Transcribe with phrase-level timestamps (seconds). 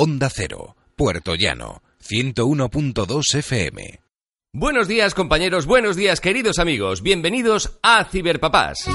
[0.00, 3.98] Onda Cero, Puerto Llano, 101.2 FM.
[4.52, 8.88] Buenos días compañeros, buenos días queridos amigos, bienvenidos a Ciberpapás.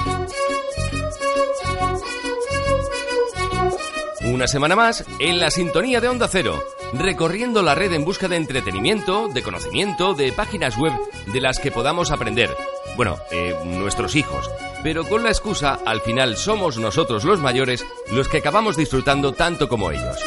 [4.22, 6.64] Una semana más en la sintonía de Onda Cero,
[6.94, 10.94] recorriendo la red en busca de entretenimiento, de conocimiento, de páginas web
[11.34, 12.50] de las que podamos aprender.
[12.96, 14.50] Bueno, eh, nuestros hijos.
[14.84, 19.68] Pero con la excusa, al final somos nosotros los mayores los que acabamos disfrutando tanto
[19.68, 20.18] como ellos.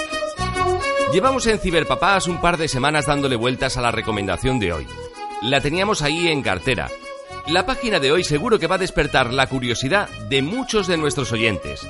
[1.13, 4.87] Llevamos en Ciberpapás un par de semanas dándole vueltas a la recomendación de hoy.
[5.41, 6.89] La teníamos ahí en cartera.
[7.47, 11.31] La página de hoy seguro que va a despertar la curiosidad de muchos de nuestros
[11.31, 11.87] oyentes.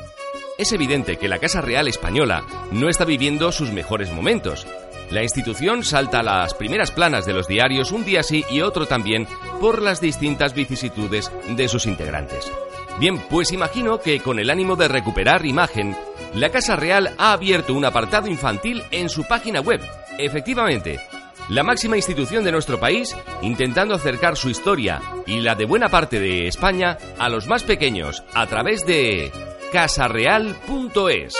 [0.59, 4.67] Es evidente que la Casa Real Española no está viviendo sus mejores momentos.
[5.11, 8.87] La institución salta a las primeras planas de los diarios un día sí y otro
[8.87, 9.27] también
[9.61, 12.53] por las distintas vicisitudes de sus integrantes.
[12.99, 15.97] Bien, pues imagino que con el ánimo de recuperar imagen,
[16.35, 19.81] la Casa Real ha abierto un apartado infantil en su página web.
[20.19, 21.01] Efectivamente,
[21.49, 26.19] la máxima institución de nuestro país intentando acercar su historia y la de buena parte
[26.19, 29.31] de España a los más pequeños a través de
[29.73, 31.37] casarreal.es.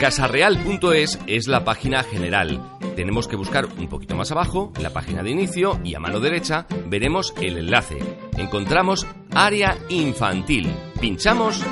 [0.00, 2.62] Casarreal.es es la página general.
[2.94, 6.66] Tenemos que buscar un poquito más abajo, la página de inicio, y a mano derecha
[6.86, 7.98] veremos el enlace.
[8.36, 10.72] Encontramos área infantil.
[11.00, 11.64] Pinchamos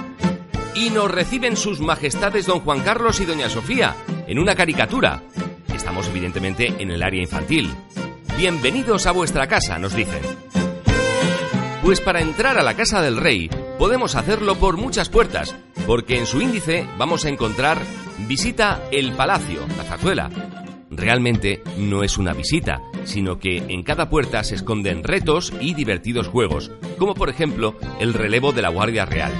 [0.76, 3.96] y nos reciben sus majestades don Juan Carlos y doña Sofía
[4.26, 5.22] en una caricatura.
[5.74, 7.74] Estamos evidentemente en el área infantil.
[8.36, 10.20] Bienvenidos a vuestra casa, nos dicen.
[11.82, 13.48] Pues para entrar a la casa del rey
[13.78, 17.78] podemos hacerlo por muchas puertas, porque en su índice vamos a encontrar
[18.28, 20.30] visita el palacio, la zarzuela.
[20.90, 26.28] Realmente no es una visita, sino que en cada puerta se esconden retos y divertidos
[26.28, 29.32] juegos, como por ejemplo el relevo de la Guardia Real.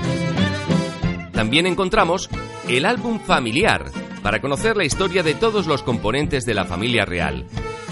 [1.37, 2.31] También encontramos
[2.67, 3.93] el álbum familiar,
[4.23, 7.47] para conocer la historia de todos los componentes de la familia real.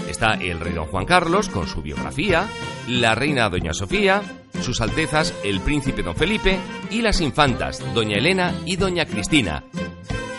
[0.09, 2.49] Está el rey don Juan Carlos con su biografía,
[2.87, 4.23] la reina doña Sofía,
[4.61, 6.57] sus altezas el príncipe don Felipe
[6.89, 9.63] y las infantas doña Elena y doña Cristina.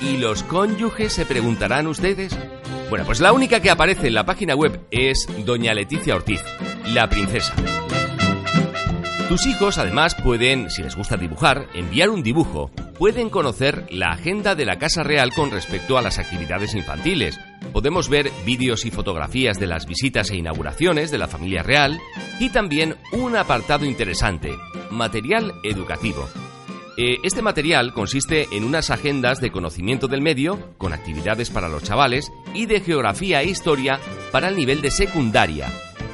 [0.00, 2.36] ¿Y los cónyuges se preguntarán ustedes?
[2.90, 6.42] Bueno, pues la única que aparece en la página web es doña Leticia Ortiz,
[6.86, 7.54] la princesa.
[9.28, 12.70] Tus hijos además pueden, si les gusta dibujar, enviar un dibujo.
[12.98, 17.38] Pueden conocer la agenda de la Casa Real con respecto a las actividades infantiles.
[17.70, 22.00] Podemos ver vídeos y fotografías de las visitas e inauguraciones de la familia real
[22.40, 24.56] y también un apartado interesante,
[24.90, 26.26] material educativo.
[26.96, 31.82] Eh, este material consiste en unas agendas de conocimiento del medio, con actividades para los
[31.82, 34.00] chavales, y de geografía e historia
[34.32, 35.70] para el nivel de secundaria.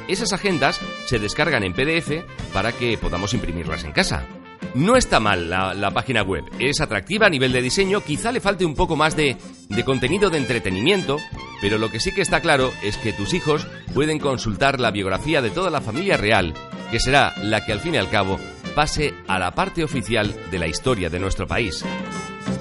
[0.09, 4.27] Esas agendas se descargan en PDF para que podamos imprimirlas en casa.
[4.75, 8.65] No está mal la, página web, es atractiva a nivel de diseño, quizá le falte
[8.65, 9.37] un poco más de,
[9.69, 11.19] de contenido de entretenimiento,
[11.61, 15.43] pero lo que sí que está claro es que tus hijos pueden consultar la biografía
[15.43, 16.55] de toda la familia real,
[16.89, 18.39] que será la que al fin y al cabo
[18.73, 21.85] pase a la parte oficial de la historia de nuestro país.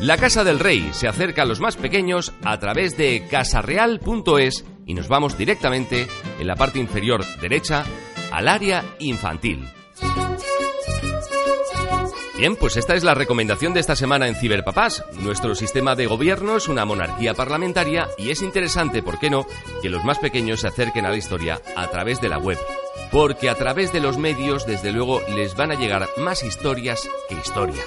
[0.01, 4.95] La Casa del Rey se acerca a los más pequeños a través de casarreal.es y
[4.95, 6.06] nos vamos directamente
[6.39, 7.84] en la parte inferior derecha
[8.31, 9.65] al área infantil.
[12.42, 15.04] Bien, pues esta es la recomendación de esta semana en Ciberpapás.
[15.20, 19.47] Nuestro sistema de gobierno es una monarquía parlamentaria y es interesante, ¿por qué no?,
[19.80, 22.58] que los más pequeños se acerquen a la historia a través de la web.
[23.12, 27.36] Porque a través de los medios, desde luego, les van a llegar más historias que
[27.36, 27.80] historia.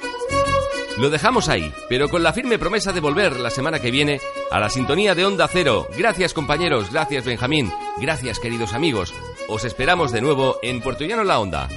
[0.98, 4.62] Lo dejamos ahí, pero con la firme promesa de volver la semana que viene a
[4.62, 5.86] la sintonía de Onda Cero.
[5.98, 9.14] Gracias compañeros, gracias Benjamín, gracias queridos amigos.
[9.50, 11.68] Os esperamos de nuevo en Puerto Llano La Onda.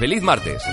[0.00, 0.64] ¡Feliz martes!